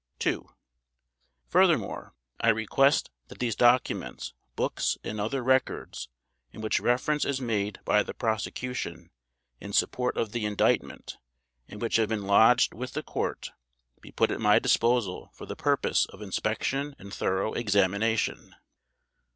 [0.25, 0.39] II
[1.45, 6.09] Furthermore I request that these documents, books, and other records
[6.51, 9.11] in which reference is made by the Prosecution
[9.59, 11.19] in support of the Indictment
[11.67, 13.51] and which have been lodged with the Court,
[14.01, 18.55] be put at my disposal for the purpose of inspection and thorough examination.